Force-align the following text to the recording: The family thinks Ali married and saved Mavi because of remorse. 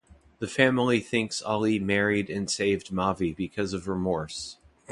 The 0.39 0.47
family 0.47 0.99
thinks 0.99 1.43
Ali 1.43 1.77
married 1.77 2.27
and 2.31 2.49
saved 2.49 2.87
Mavi 2.89 3.35
because 3.35 3.71
of 3.71 3.87
remorse. 3.87 4.57